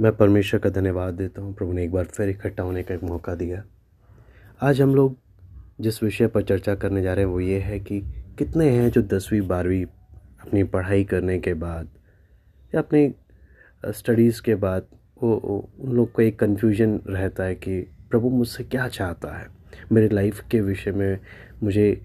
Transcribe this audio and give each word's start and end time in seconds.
मैं 0.00 0.10
परमेश्वर 0.16 0.60
का 0.60 0.70
धन्यवाद 0.70 1.14
देता 1.14 1.42
हूँ। 1.42 1.54
प्रभु 1.54 1.72
ने 1.72 1.82
एक 1.84 1.92
बार 1.92 2.04
फिर 2.04 2.28
इकट्ठा 2.28 2.62
होने 2.62 2.82
का 2.82 2.94
एक 2.94 3.02
मौका 3.02 3.34
दिया। 3.34 3.62
आज 4.62 4.80
हम 4.80 4.94
लोग 4.94 5.16
जिस 5.80 6.02
विषय 6.02 6.26
पर 6.26 6.42
चर्चा 6.42 6.74
करने 6.74 7.02
जा 7.02 7.14
रहे 7.14 7.24
हैं, 7.24 7.32
वो 7.32 7.40
ये 7.40 7.58
है 7.58 7.78
कि 7.80 8.00
कितने 8.38 8.68
हैं 8.70 8.90
जो 8.90 9.02
दसवीं, 9.02 9.40
बारहवीं 9.40 9.84
अपनी 10.46 10.64
पढ़ाई 10.64 11.04
करने 11.04 11.38
के 11.38 11.54
बाद 11.54 11.88
या 12.74 12.80
अपनी 12.80 13.12
स्टडीज़ 13.84 14.42
के 14.42 14.54
बाद 14.54 14.86
वो 15.22 15.34
उन 15.80 15.92
लोग 15.92 16.12
को 16.12 16.22
एक 16.22 16.38
कन्फ्यूज़न 16.38 17.00
रहता 17.08 17.44
है 17.44 17.54
कि 17.54 17.80
प्रभु 18.10 18.30
मुझसे 18.30 18.64
क्या 18.64 18.88
चाहता 18.88 19.36
है? 19.38 19.46
मेरे 19.92 20.08
लाइफ 20.08 20.40
के 20.50 20.60
विषय 20.60 20.92
में 20.92 21.18
मुझे 21.62 22.00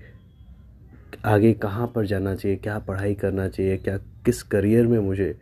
आगे 1.25 1.53
कहाँ 1.53 1.91
पर 1.95 2.05
जाना 2.05 2.35
चाहिए? 2.35 2.57
क्या 2.57 2.79
पढ़ाई 2.79 3.15
करना 3.15 3.47
चाहिए? 3.47 3.77
क्या, 3.77 3.97
किस 3.97 4.43
करियर 4.43 4.87
में 4.87 4.99
मुझे 4.99 5.35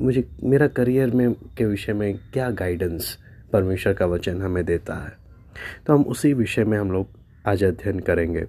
मुझे, 0.00 0.28
मेरा 0.42 0.66
करियर 0.66 1.10
में, 1.10 1.32
के 1.32 1.64
विषय 1.64 1.92
में 1.92 2.18
क्या 2.32 2.50
गाइडेंस 2.50 3.16
परमेश्वर 3.52 3.92
का 3.92 4.06
वचन 4.06 4.42
हमें 4.42 4.64
देता 4.64 4.94
है? 4.94 5.16
तो 5.86 5.94
हम 5.94 6.02
उसी 6.02 6.32
विषय 6.32 6.64
में 6.64 6.78
हम 6.78 6.92
लोग 6.92 7.08
आज 7.46 7.64
अध्ययन 7.64 8.00
करेंगे। 8.00 8.44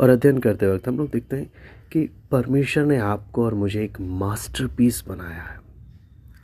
और 0.00 0.10
अध्ययन 0.10 0.38
करते 0.38 0.66
वक्त 0.66 0.88
हम 0.88 0.98
लोग 0.98 1.10
देखते 1.10 1.36
हैं 1.36 1.50
कि 1.92 2.08
परमेश्वर 2.30 2.84
ने 2.84 2.98
आपको 2.98 3.44
और 3.44 3.54
मुझे 3.54 3.82
एक 3.84 4.00
मास्टरपीस 4.00 5.02
बनाया 5.08 5.42
है। 5.42 5.58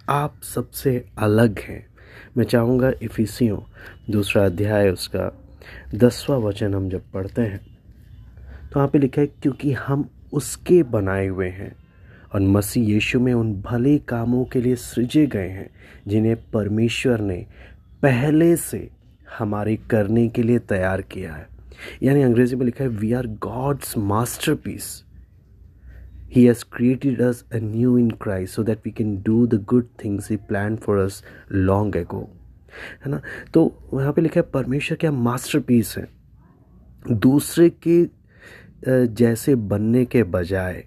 आप 0.08 0.40
सबसे 0.44 1.04
अलग 1.18 1.58
हैं। 1.58 1.86
मैं 2.36 2.44
चाहूँगा 2.44 2.92
इफिसियों, 3.02 3.58
दूसरा 4.10 4.44
अध्याय 4.44 4.90
उसका 4.90 5.30
दसवां 5.94 6.40
वचन 6.40 6.74
हम 6.74 6.88
जब 6.88 7.10
पढ़ते 7.12 7.42
हैं 7.42 7.58
तो 8.66 8.72
वहाँ 8.76 8.88
पे 8.88 8.98
लिखा 8.98 9.20
है, 9.20 9.26
क्योंकि 9.26 9.72
हम 9.72 10.08
उसके 10.32 10.82
बनाए 10.82 11.26
हुए 11.26 11.48
हैं 11.48 11.74
और 12.36 12.42
मसीह 12.42 12.84
यीशु 12.84 13.18
में 13.20 13.32
उन 13.34 13.52
भले 13.62 13.96
कामों 13.98 14.44
के 14.44 14.60
लिए 14.60 14.76
सृजे 14.76 15.26
गए 15.26 15.48
हैं, 15.48 15.68
जिन्हें 16.08 16.36
परमेश्वर 16.50 17.20
ने 17.20 17.46
पहले 18.02 18.54
से 18.56 18.88
हमारे 19.28 19.76
करने 19.90 20.26
के 20.28 20.42
लिए 20.42 20.58
तैयार 20.68 21.02
किया 21.02 21.32
है। 21.34 21.46
यानी 22.02 22.22
अंग्रेज़ी 22.22 22.56
में 22.56 22.64
लिखा 22.66 22.84
है 22.84 22.88
we 22.90 23.12
are 23.12 23.26
God's 23.42 23.96
masterpiece 24.54 24.88
he 26.32 26.44
has 26.44 26.64
created 26.72 27.20
us 27.22 27.44
a 27.52 27.58
new 27.62 27.96
in 27.98 28.10
Christ 28.22 28.54
so 28.54 28.62
that 28.62 28.78
we 28.84 28.90
can 28.92 29.16
do 29.22 29.46
the 29.46 29.62
good 29.68 29.86
things 30.04 30.30
he 30.30 30.36
plan 30.48 30.76
for 30.76 30.98
us 30.98 31.22
long 31.52 31.96
ago 31.96 32.20
है 33.04 33.10
ना? 33.10 33.20
तो 33.54 33.90
यहाँ 33.94 34.12
पे 34.12 34.22
लिखा 34.22 34.40
है, 34.40 34.46
परमेश्वर 34.54 34.98
क्या 35.00 35.12
मास्टर 35.12 35.60
पीस 35.60 35.94
है? 35.98 36.06
दूसरे 37.10 37.70
के 37.86 38.04
जैसे 38.88 39.54
बनने 39.54 40.04
के 40.04 40.22
बजाय 40.22 40.84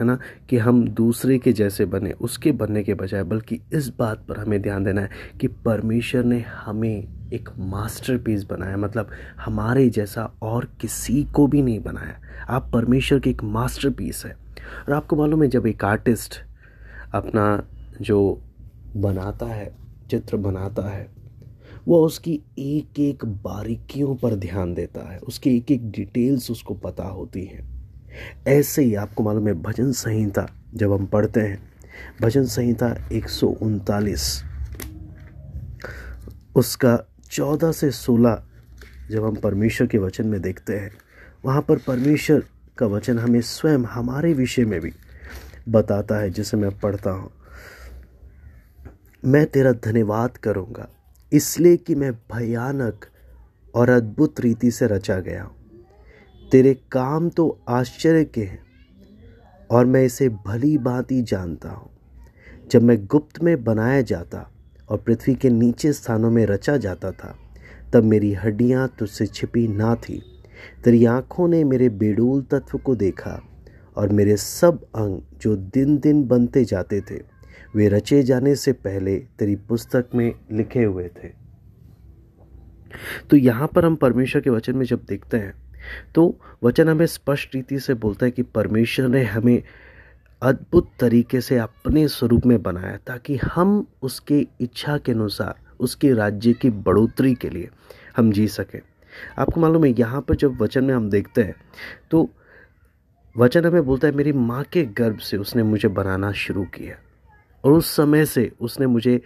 है 0.00 0.06
ना, 0.06 0.18
कि 0.48 0.58
हम 0.58 0.88
दूसरे 0.88 1.38
के 1.38 1.52
जैसे 1.52 1.84
बने, 1.84 2.12
उसके 2.12 2.52
बनने 2.52 2.82
के 2.82 2.94
बजाय, 2.94 3.22
बल्कि 3.22 3.60
इस 3.72 3.92
बात 3.98 4.26
पर 4.28 4.38
हमें 4.38 4.62
ध्यान 4.62 4.84
देना 4.84 5.00
है 5.00 5.10
कि 5.40 5.46
परमेश्वर 5.46 6.24
ने 6.24 6.40
हमें 6.40 7.08
एक 7.32 7.48
मास्टरपीस 7.58 8.44
बनाया 8.44 8.76
मतलब 8.76 9.10
हमारे 9.40 9.90
जैसा 9.90 10.30
और 10.42 10.64
किसी 10.80 11.24
को 11.24 11.46
भी 11.46 11.62
नहीं 11.62 11.80
बनाया। 11.80 12.20
आप 12.48 12.70
परमेश्वर 12.72 13.18
के 13.18 13.30
एक 13.30 13.44
मास्टरपीस 13.44 14.22
है। 14.26 14.32
और 14.88 14.92
आपको 14.92 15.16
मालूम 15.16 15.42
है, 15.42 15.48
जब 15.48 15.66
एक 15.66 15.84
आर्टिस्ट 15.84 16.40
अपना 17.14 17.66
जो 18.00 18.42
बनाता 18.96 19.46
है, 19.46 19.76
चित्र 20.10 20.36
बनाता 20.36 20.82
है 20.82 21.18
वो 21.88 22.06
उसकी 22.06 22.40
एक 22.58 23.00
एक 23.00 23.24
बारीकियों 23.24 24.14
पर 24.14 24.34
ध्यान 24.34 24.74
देता 24.74 25.12
है, 25.12 25.18
उसकी 25.18 25.56
एक 25.56 25.70
एक 25.70 25.90
डिटेल्स 25.90 26.50
उसको 26.50 26.74
पता 26.74 27.04
होती 27.04 27.44
हैं। 27.44 27.77
ऐसे 28.48 28.82
ही 28.82 28.94
आपको 28.94 29.22
मालूम 29.22 29.48
है 29.48 29.54
भजन 29.54 29.92
संहिता, 29.92 30.46
जब 30.74 30.92
हम 30.92 31.06
पढ़ते 31.06 31.40
हैं, 31.40 31.58
भजन 32.20 32.44
संहिता 32.46 32.94
एक 33.12 33.28
सौ 33.28 33.46
उनतालीस, 33.46 34.42
उसका 36.56 36.98
चौदह 37.30 37.72
से 37.72 37.90
सोलह 37.90 38.42
जब 39.10 39.24
हम 39.24 39.34
परमेश्वर 39.36 39.86
के 39.86 39.98
वचन 39.98 40.26
में 40.26 40.40
देखते 40.42 40.76
हैं, 40.76 40.90
वहाँ 41.44 41.62
पर 41.62 41.78
परमेश्वर 41.78 42.42
का 42.78 42.86
वचन 42.86 43.18
हमें 43.18 43.40
स्वयं 43.40 43.84
हमारे 43.84 44.32
विषय 44.34 44.64
में 44.64 44.80
भी 44.80 44.92
बताता 45.68 46.18
है, 46.18 46.30
जिसे 46.30 46.56
मैं 46.56 46.70
पढ़ता 46.80 47.10
हूँ। 47.10 47.30
मैं 49.22 49.44
तेरा 49.46 49.72
धन्यवाद 49.84 50.36
करूँगा, 50.36 50.88
इसलिए 51.32 51.76
कि 51.76 51.94
मैं 51.94 52.12
भयानक 52.32 53.04
और 53.74 53.90
अद्भुत 53.90 54.40
रीति 54.40 54.70
से 54.70 54.86
रचा 54.86 55.18
गया 55.20 55.42
हूँ। 55.42 55.56
तेरे 56.52 56.72
काम 56.92 57.28
तो 57.28 57.58
आश्चर्य 57.68 58.24
के 58.24 58.40
हैं, 58.40 58.60
और 59.70 59.86
मैं 59.86 60.02
इसे 60.04 60.28
भली 60.28 60.76
भांति 60.78 61.20
जानता 61.22 61.70
हूँ। 61.70 61.90
जब 62.70 62.82
मैं 62.82 62.96
गुप्त 63.06 63.42
में 63.42 63.64
बनाया 63.64 64.00
जाता 64.02 64.48
और 64.88 64.98
पृथ्वी 64.98 65.34
के 65.34 65.50
नीचे 65.50 65.92
स्थानों 65.92 66.30
में 66.30 66.44
रचा 66.46 66.76
जाता 66.76 67.10
था, 67.12 67.34
तब 67.92 68.04
मेरी 68.04 68.32
हड्डियाँ 68.34 68.88
तुझसे 68.98 69.26
छिपी 69.26 69.66
ना 69.68 69.94
थी। 69.98 70.20
तेरी 70.84 71.04
आँखों 71.06 71.48
ने 71.48 71.62
मेरे 71.64 71.88
बेडूल 71.88 72.42
तत्व 72.42 72.78
को 72.78 72.94
देखा, 72.96 73.40
और 73.96 74.08
मेरे 74.08 74.36
सब 74.36 74.82
अंग 74.96 75.20
जो 75.42 75.54
दिन 75.56 75.96
दिन 75.98 76.26
बनते 76.26 76.64
जाते 76.64 77.00
थे, 77.00 77.20
वे 77.76 77.88
रचे 77.88 78.22
जाने 78.22 78.54
से 78.56 78.72
पहले 78.72 79.16
तेरी 79.38 79.56
पुस्तक 79.68 80.10
में 80.14 80.32
लिखे 80.52 80.84
हुए 80.84 81.08
थे। 81.14 81.28
तो 83.30 83.36
यहाँ 83.36 83.68
पर 83.68 83.84
हम 83.84 83.96
परमेश्वर 83.96 84.42
के 84.42 84.50
वचन 84.50 84.76
में 84.76 84.84
जब 84.86 85.04
देखते 85.08 85.36
हैं 85.36 85.54
तो 86.14 86.34
वचन 86.64 86.88
हमें 86.88 87.06
स्पष्ट 87.06 87.54
रीति 87.54 87.78
से 87.80 87.94
बोलता 87.96 88.26
है 88.26 88.32
कि 88.32 88.42
परमेश्वर 88.44 89.08
ने 89.08 89.22
हमें 89.24 89.62
अद्भुत 90.42 90.90
तरीके 91.00 91.40
से 91.40 91.58
अपने 91.58 92.06
स्वरूप 92.08 92.46
में 92.46 92.62
बनाया 92.62 92.96
ताकि 93.06 93.36
हम 93.44 93.86
उसके 94.02 94.46
इच्छा 94.60 94.96
के 94.98 95.12
अनुसार, 95.12 95.54
उसके 95.80 96.12
राज्य 96.12 96.52
की 96.52 96.70
बढ़ोतरी 96.70 97.34
के 97.34 97.48
लिए 97.50 97.68
हम 98.16 98.32
जी 98.32 98.46
सकें। 98.48 98.80
आपको 99.38 99.60
मालूम 99.60 99.84
है, 99.84 99.94
यहाँ 99.98 100.20
पर 100.20 100.36
जब 100.36 100.60
वचन 100.62 100.84
में 100.84 100.94
हम 100.94 101.08
देखते 101.10 101.42
हैं 101.42 101.54
तो 102.10 102.28
वचन 103.36 103.64
हमें 103.64 103.84
बोलता 103.84 104.06
है, 104.06 104.14
मेरी 104.14 104.32
माँ 104.32 104.62
के 104.64 104.84
गर्भ 104.84 105.18
से 105.18 105.36
उसने 105.36 105.62
मुझे 105.62 105.88
बनाना 105.90 106.32
शुरू 106.34 106.64
किया 106.74 106.96
और 107.64 107.72
उस 107.72 107.94
समय 107.96 108.24
से 108.26 108.50
उसने 108.60 108.86
मुझे 108.86 109.20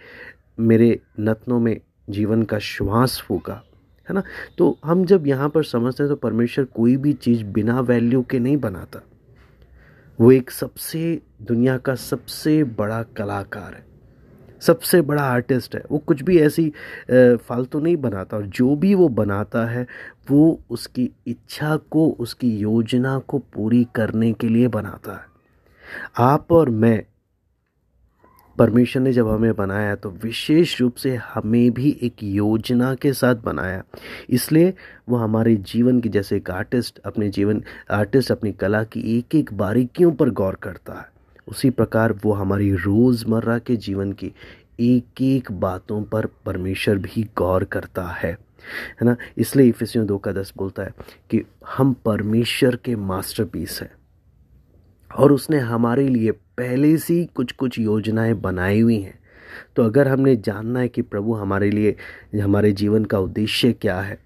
मेरे 0.59 0.99
नतनों 1.19 1.59
में 1.59 1.79
जीवन 2.09 2.43
का 2.43 2.59
श्वास 2.59 3.19
फूका। 3.19 3.61
है 4.09 4.15
ना? 4.15 4.23
तो 4.57 4.77
हम 4.85 5.05
जब 5.05 5.27
यहाँ 5.27 5.49
पर 5.49 5.63
समझते 5.63 6.03
हैं 6.03 6.09
तो 6.09 6.15
परमेश्वर 6.15 6.65
कोई 6.65 6.97
भी 6.97 7.13
चीज़ 7.13 7.43
बिना 7.43 7.79
वैल्यू 7.79 8.21
के 8.21 8.39
नहीं 8.39 8.57
बनाता। 8.57 9.01
वो 10.19 10.31
एक 10.31 10.51
सबसे, 10.51 11.21
दुनिया 11.41 11.77
का 11.77 11.95
सबसे 11.95 12.63
बड़ा 12.63 13.01
कलाकार 13.03 13.73
है। 13.73 13.85
सबसे 14.61 15.01
बड़ा 15.01 15.23
आर्टिस्ट 15.23 15.75
है। 15.75 15.83
वो 15.91 15.97
कुछ 15.97 16.21
भी 16.21 16.39
ऐसी 16.39 16.71
फालतू 17.11 17.79
नहीं 17.79 17.95
बनाता 17.97 18.37
और 18.37 18.45
जो 18.45 18.75
भी 18.75 18.93
वो 18.95 19.07
बनाता 19.09 19.65
है, 19.65 19.87
वो 20.31 20.59
उसकी 20.69 21.09
इच्छा 21.27 21.75
को, 21.77 22.09
उसकी 22.19 22.57
योजना 22.57 23.17
को 23.19 23.39
पूरी 23.39 23.87
करने 23.95 24.31
के 24.33 24.47
लिए 24.47 24.67
बनाता 24.67 25.13
है। 25.13 25.25
आप 26.17 26.51
और 26.51 26.69
मैं 26.69 27.03
परमेश्वर 28.57 29.03
ने 29.03 29.13
जब 29.13 29.27
हमें 29.27 29.55
बनाया 29.55 29.95
तो 29.95 30.09
विशेष 30.09 30.81
रूप 30.81 30.95
से 30.95 31.15
हमें 31.15 31.71
भी 31.71 31.99
एक 32.01 32.15
योजना 32.23 32.95
के 32.95 33.13
साथ 33.13 33.35
बनाया। 33.35 33.83
इसलिए 34.29 34.73
वो 35.09 35.17
हमारे 35.17 35.55
जीवन 35.55 35.99
की, 35.99 36.09
जैसे 36.09 36.37
एक 36.37 36.51
आर्टिस्ट 36.51 36.99
अपने 36.99 37.29
जीवन, 37.29 37.63
आर्टिस्ट 37.91 38.31
अपनी 38.31 38.51
कला 38.51 38.83
की 38.83 39.17
एक 39.17 39.35
एक 39.35 39.53
बारीकियों 39.53 40.11
पर 40.11 40.29
गौर 40.29 40.55
करता 40.55 40.93
है। 40.93 41.05
उसी 41.47 41.69
प्रकार 41.69 42.13
वो 42.13 42.33
हमारी 42.33 42.71
रोज़मर्रा 42.71 43.59
के 43.59 43.75
जीवन 43.75 44.11
की 44.11 44.33
एक 44.79 45.21
एक 45.21 45.51
बातों 45.51 46.03
पर 46.03 46.25
परमेश्वर 46.25 46.97
भी 46.97 47.29
गौर 47.37 47.63
करता 47.63 48.03
है। 48.03 48.31
है 49.01 49.05
ना? 49.05 49.15
इसलिए 49.37 49.67
इफिसियों 49.67 50.07
दो 50.07 50.17
का 50.17 50.31
दस 50.31 50.53
बोलता 50.57 50.83
है 50.83 50.89
कि 51.29 51.43
हम 51.67 51.93
परमेश्वर 51.93 52.75
के 52.75 52.95
मास्टरपीस 52.95 53.79
हैं। 53.81 53.91
और 55.17 55.31
उसने 55.31 55.59
हमारे 55.59 56.07
लिए 56.07 56.31
पहले 56.31 56.97
से 56.97 57.23
कुछ 57.35 57.51
कुछ 57.51 57.79
योजनाएँ 57.79 58.33
बनाई 58.33 58.81
हुई 58.81 58.99
हैं। 58.99 59.19
तो 59.75 59.83
अगर 59.83 60.07
हमने 60.07 60.35
जानना 60.35 60.79
है 60.79 60.87
कि 60.87 61.01
प्रभु 61.01 61.33
हमारे 61.33 61.69
लिए, 61.71 61.95
हमारे 62.41 62.71
जीवन 62.73 63.05
का 63.05 63.19
उद्देश्य 63.19 63.73
क्या 63.73 63.99
है 64.01 64.17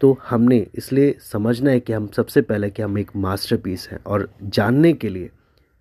तो 0.00 0.18
हमने 0.28 0.56
इसलिए 0.74 1.14
समझना 1.22 1.70
है 1.70 1.80
कि 1.80 1.92
हम 1.92 2.06
सबसे 2.06 2.40
पहले 2.42 2.70
कि 2.70 2.82
हम 2.82 2.98
एक 2.98 3.10
मास्टरपीस 3.16 3.88
हैं 3.90 3.98
और 4.06 4.28
जानने 4.42 4.92
के 4.92 5.08
लिए 5.08 5.30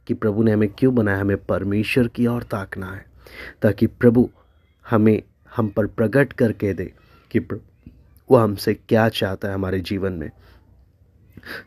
कि 0.08 0.14
प्रभु 0.14 0.44
ने 0.44 0.52
हमें 0.52 0.70
क्यों 0.70 0.94
बनाया, 0.96 1.20
हमें 1.22 1.38
परमेश्वर 1.46 2.08
की 2.08 2.28
ओर 2.28 2.44
ताकना 2.44 2.88
है, 2.88 3.06
ताकि 3.62 3.88
प्रभु 3.88 4.30
हमें, 4.86 5.22
हम 5.56 5.68
पर 5.68 5.86
प्रकट 5.88 6.34
करके 6.34 6.74
दे 6.74 6.92
कि 7.32 7.40
वो 7.40 8.38
हमसे 8.38 8.74
क्या 8.74 9.08
चाहता 9.10 9.48
है 9.48 9.54
हमारे 9.54 9.80
जीवन 9.82 10.14
में। 10.14 10.30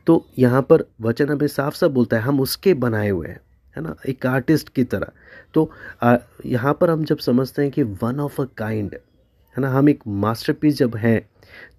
तो 0.07 0.25
यहाँ 0.39 0.63
पर 0.63 0.85
वचन 1.01 1.29
हमें 1.29 1.47
साफ़ 1.47 1.75
साफ़ 1.75 1.93
बोलता 1.93 2.17
है 2.17 2.23
हम 2.23 2.41
उसके 2.41 2.75
बनाए 2.75 3.09
हुए 3.09 3.29
हैं 3.29 3.41
है 3.77 3.83
ना? 3.83 3.95
एक 4.09 4.27
आर्टिस्ट 4.27 4.69
की 4.69 4.85
तरह। 4.85 5.13
तो 5.55 5.71
यहाँ 6.47 6.73
पर 6.81 6.91
हम 6.91 7.05
जब 7.05 7.19
समझते 7.19 7.63
हैं 7.63 7.71
कि 7.71 7.83
वन 7.83 8.21
ऑफ़ 8.21 8.41
अ 8.43 8.45
काइंड 8.57 8.95
है 8.95 9.61
ना? 9.63 9.71
हम 9.71 9.89
एक 9.89 10.01
मास्टरपीस 10.07 10.77
जब 10.77 10.97
हैं 10.97 11.21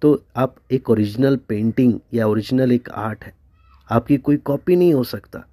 तो 0.02 0.22
आप 0.36 0.56
एक 0.72 0.90
ओरिजिनल 0.90 1.36
पेंटिंग 1.48 1.98
या 2.14 2.26
ओरिजिनल 2.26 2.72
एक 2.72 2.88
आर्ट 2.90 3.24
है। 3.24 3.32
आपकी 3.88 4.16
कोई 4.18 4.36
कॉपी 4.36 4.76
नहीं 4.76 4.94
हो 4.94 5.04
सकता। 5.04 5.44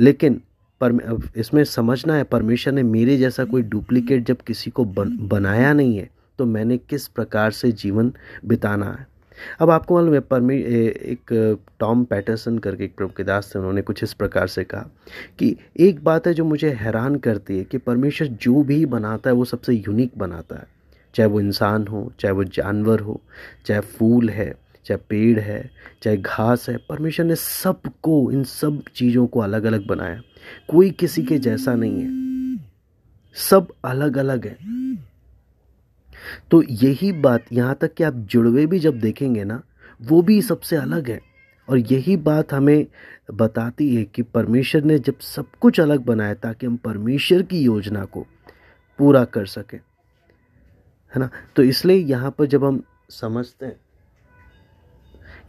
लेकिन 0.00 0.40
पर 0.80 0.92
इसमें 1.36 1.62
समझना 1.64 2.14
है 2.14 2.24
परमेश्वर 2.24 2.72
ने 2.74 2.82
मेरे 2.82 3.16
जैसा 3.16 3.44
कोई 3.44 3.62
डुप्लीकेट 3.62 4.24
जब 4.26 4.40
किसी 4.46 4.70
को 4.70 4.84
बन, 4.84 5.16
बनाया 5.28 5.72
नहीं 5.72 5.96
है 5.98 6.10
तो 6.38 6.46
मैंने 6.46 6.76
किस 6.78 7.06
प्रकार 7.08 7.50
से 7.50 7.70
जीवन 7.72 8.12
बिताना 8.44 8.90
है? 8.90 9.06
अब 9.60 9.70
आपको 9.70 9.94
मालूम 9.94 10.14
है 10.14 10.20
परमी 10.20 10.56
एक, 10.56 11.58
टॉम 11.80 12.04
पैटरसन 12.04 12.58
करके 12.58 12.84
एक 12.84 12.96
प्रभुदास 12.96 13.52
थे, 13.54 13.58
उन्होंने 13.58 13.82
कुछ 13.82 14.02
इस 14.02 14.12
प्रकार 14.12 14.46
से 14.46 14.64
कहा 14.64 14.90
कि 15.38 15.56
एक 15.76 16.04
बात 16.04 16.26
है 16.26 16.34
जो 16.34 16.44
मुझे 16.44 16.70
हैरान 16.70 17.16
करती 17.16 17.58
है 17.58 17.64
कि 17.64 17.78
परमेश्वर 17.78 18.28
जो 18.28 18.62
भी 18.62 18.86
बनाता 18.86 19.30
है, 19.30 19.36
वो 19.36 19.44
सबसे 19.44 19.72
यूनिक 19.72 20.10
बनाता 20.18 20.56
है। 20.56 20.66
चाहे 21.14 21.28
वो 21.28 21.40
इंसान 21.40 21.86
हो, 21.86 22.12
चाहे 22.20 22.32
वो 22.32 22.44
जानवर 22.44 23.00
हो, 23.00 23.20
चाहे 23.66 23.80
फूल 23.80 24.30
है, 24.30 24.54
चाहे 24.84 24.98
पेड़ 25.08 25.40
है, 25.40 25.70
चाहे 26.02 26.16
घास 26.16 26.68
है, 26.68 26.76
परमेश्वर 26.76 27.26
ने 27.26 27.36
सबको, 27.36 28.30
इन 28.32 28.44
सब 28.44 28.82
चीज़ों 28.94 29.26
को 29.26 29.40
अलग 29.40 29.64
अलग 29.64 29.86
बनाया 29.86 30.22
कोई 30.68 30.90
किसी 30.90 31.22
के 31.22 31.38
जैसा 31.38 31.74
नहीं 31.74 32.00
है। 32.00 32.26
सब 33.34 33.68
अलग 33.84 34.18
अलग 34.18 34.46
है। 34.46 34.58
तो 36.50 36.62
यही 36.70 37.12
बात 37.12 37.44
यहाँ 37.52 37.74
तक 37.74 37.94
कि 37.94 38.04
आप 38.04 38.14
जुड़वे 38.14 38.66
भी 38.66 38.78
जब 38.78 39.00
देखेंगे 39.00 39.44
ना, 39.44 39.62
वो 40.02 40.22
भी 40.22 40.40
सबसे 40.42 40.76
अलग 40.76 41.10
है। 41.10 41.20
और 41.68 41.78
यही 41.78 42.16
बात 42.16 42.52
हमें 42.52 42.86
बताती 43.34 43.94
है 43.96 44.04
कि 44.04 44.22
परमेश्वर 44.22 44.82
ने 44.82 44.98
जब 44.98 45.18
सब 45.18 45.46
कुछ 45.60 45.80
अलग 45.80 46.04
बनाया 46.04 46.34
ताकि 46.34 46.66
हम 46.66 46.76
परमेश्वर 46.76 47.42
की 47.42 47.60
योजना 47.60 48.04
को 48.04 48.26
पूरा 48.98 49.24
कर 49.24 49.46
सकें। 49.46 49.78
है 51.12 51.20
ना? 51.20 51.30
तो 51.56 51.62
इसलिए 51.62 51.96
यहाँ 51.96 52.30
पर 52.30 52.46
जब 52.46 52.64
हम 52.64 52.82
समझते 53.10 53.66
हैं, 53.66 53.76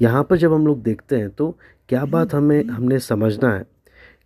यहाँ 0.02 0.24
पर 0.24 0.38
जब 0.38 0.54
हम 0.54 0.68
लोग 0.68 0.82
देखते 0.84 1.16
हैं 1.16 1.30
तो 1.30 1.58
क्या 1.90 2.06
बात 2.06 2.34
हमें, 2.34 2.64
हमने 2.66 3.00
समझना 3.00 3.52
है 3.52 3.66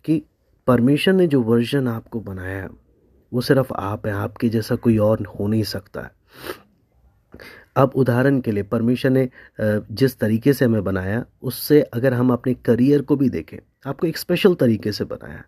कि 0.04 0.22
परमेश्वर 0.66 1.14
ने 1.14 1.26
जो 1.26 1.42
वर्जन 1.42 1.88
आपको 1.88 2.20
बनाया 2.20 2.62
है, 2.62 2.68
वो 3.32 3.40
सिर्फ़ 3.40 3.72
आप 3.72 4.06
हैं, 4.06 4.14
आपके 4.14 4.48
जैसा 4.48 4.76
कोई 4.76 4.98
और 4.98 5.26
हो 5.26 5.46
नहीं 5.46 5.62
सकता 5.62 6.00
है। 6.00 6.10
अब 7.76 7.92
उदाहरण 7.94 8.40
के 8.40 8.52
लिए 8.52 8.62
परमेश्वर 8.62 9.10
ने 9.10 9.28
जिस 9.60 10.18
तरीके 10.18 10.52
से 10.52 10.64
हमें 10.64 10.84
बनाया 10.84 11.24
उससे 11.42 11.82
अगर 11.82 12.14
हम 12.14 12.32
अपने 12.32 12.54
करियर 12.54 13.02
को 13.02 13.16
भी 13.16 13.28
देखें 13.28 13.58
आपको 13.86 14.06
एक 14.06 14.18
स्पेशल 14.18 14.54
तरीके 14.54 14.92
से 14.92 15.04
बनाया 15.04 15.44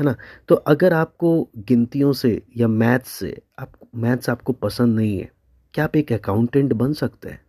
है 0.00 0.04
ना? 0.04 0.14
तो 0.48 0.54
अगर 0.54 0.92
आपको 0.92 1.48
गिनतियों 1.58 2.12
से 2.12 2.42
या 2.56 2.68
मैथ्स 2.68 3.10
से 3.10 3.42
आप 3.58 3.72
मैथ्स 3.94 4.30
आपको 4.30 4.52
पसंद 4.52 4.96
नहीं 4.96 5.18
है 5.18 5.30
क्या 5.74 5.84
आप 5.84 5.96
एक 5.96 6.12
अकाउंटेंट 6.12 6.72
बन 6.72 6.92
सकते 6.92 7.28
हैं? 7.28 7.44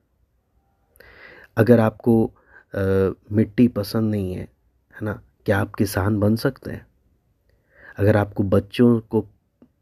अगर 1.58 1.80
आपको 1.80 2.26
आ, 2.26 2.80
मिट्टी 3.32 3.68
पसंद 3.68 4.12
नहीं 4.12 4.34
है 4.34 4.42
है 4.42 5.06
ना? 5.06 5.22
क्या 5.46 5.60
आप 5.60 5.74
किसान 5.76 6.20
बन 6.20 6.36
सकते 6.36 6.72
हैं? 6.72 6.86
अगर 7.98 8.18
आपको 8.18 8.44
बच्चों 8.44 9.00
को 9.00 9.26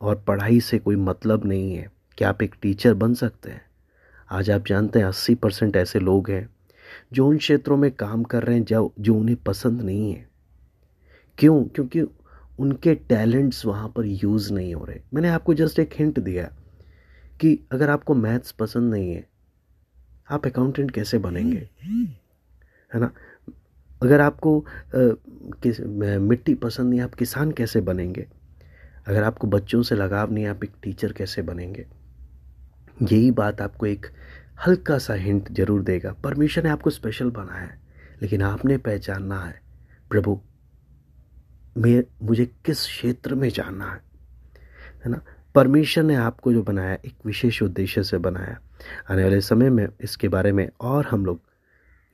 और 0.02 0.24
पढ़ाई 0.28 0.60
से 0.60 0.80
कोई 0.80 0.96
मतलब 0.96 1.46
नहीं 1.46 1.76
है 1.76 1.92
क्या 2.18 2.30
आप 2.30 2.42
एक 2.44 2.56
टीचर 2.62 2.94
बन 2.94 3.14
सकते 3.14 3.50
हैं। 3.52 3.62
आज 4.32 4.50
आप 4.52 4.66
जानते 4.66 5.00
हैं 5.00 5.06
अस्सी 5.06 5.36
परसेंट 5.36 5.76
ऐसे 5.76 6.00
लोग 6.00 6.30
हैं 6.30 6.50
जो 7.14 7.28
उन 7.28 7.38
क्षेत्रों 7.38 7.78
में 7.78 7.92
काम 7.92 8.24
कर 8.24 8.44
रहे 8.44 8.58
हैं 8.58 8.64
जो 8.66 8.94
जो 9.00 9.16
उन्हें 9.16 9.38
पसंद 9.38 9.82
नहीं 9.82 10.14
है। 10.14 10.28
क्यों? 11.38 11.64
क्योंकि 11.64 12.02
उनके 12.60 12.94
टैलेंट्स 12.96 13.66
वहाँ 13.66 13.88
पर 13.90 14.06
यूज़ 14.06 14.54
नहीं 14.54 14.76
हो 14.76 14.86
रहे। 14.86 15.00
मैंने 15.14 15.30
आपको 15.30 15.54
जस्ट 15.54 15.80
एक 15.80 15.90
हिंट 15.94 16.20
दिया 16.20 16.46
कि 17.42 17.60
अगर 17.72 17.90
आपको 17.90 18.16
मैथ्स 18.16 18.52
पसंद 18.52 18.94
नहीं 18.94 19.12
है 19.12 19.28
आप 20.30 20.48
अकाउंटेंट 20.48 20.92
कैसे 20.92 21.18
बनेंगे? 21.18 21.70
है 22.94 23.00
ना? 23.00 23.12
अगर 24.04 24.22
आपको 24.22 24.60
आ, 24.60 26.18
मिट्टी 26.20 26.54
पसंद 26.54 26.90
नहीं 26.90 27.02
आप 27.02 27.14
किसान 27.16 27.52
कैसे 27.52 27.82
बनेंगे? 27.82 28.28
अगर 29.08 29.24
आपको 29.24 29.48
बच्चों 29.48 29.84
से 29.84 29.96
लगाव 29.96 30.34
नहीं 30.34 30.46
आप 30.46 30.64
एक 30.64 30.72
टीचर 30.84 31.12
कैसे 31.12 31.42
बनेंगे? 31.42 31.86
यही 33.02 33.32
बात 33.32 33.62
आपको 33.62 33.86
एक 33.86 34.06
हल्का 34.68 34.98
सा 34.98 35.14
हिंट 35.14 35.52
ज़रूर 35.52 35.84
देगा। 35.84 36.14
परमेश्वर 36.14 36.64
ने 36.64 36.70
आपको 36.70 36.90
स्पेशल 36.90 37.30
बनाया 37.32 37.62
है, 37.62 37.80
लेकिन 38.22 38.42
आपने 38.42 38.78
पहचानना 38.78 39.40
है। 39.40 39.62
प्रभु, 40.10 40.42
मैं, 41.78 42.04
मुझे 42.22 42.46
किस 42.46 42.82
क्षेत्र 42.82 43.36
में 43.36 43.50
जानना 43.50 43.92
है? 43.92 44.02
है 45.06 45.12
ना? 45.12 45.22
परमेश्वर 45.56 46.04
ने 46.04 46.16
आपको 46.16 46.54
जो 46.54 46.64
बनाया, 46.64 46.94
एक 46.94 47.16
विशेष 47.26 47.64
उद्देश्य 47.64 48.04
से 48.04 48.18
बनाया। 48.18 48.60
आने 49.12 49.24
वाले 49.24 49.42
समय 49.42 49.70
में 49.70 49.88
इसके 50.02 50.28
बारे 50.28 50.52
में 50.52 50.70
और 50.82 51.06
हम 51.06 51.26
लोग 51.26 51.42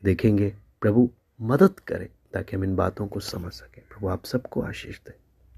देखेंगे। 0.03 0.53
प्रभु, 0.81 1.11
मदद 1.41 1.79
करें 1.79 2.09
ताकि 2.33 2.55
हम 2.55 2.63
इन 2.63 2.75
बातों 2.75 3.07
को 3.07 3.19
समझ 3.19 3.53
सकें। 3.53 3.83
प्रभु, 3.89 4.07
आप 4.07 4.25
सबको 4.25 4.61
आशीष 4.61 4.99
दें। 4.99 5.20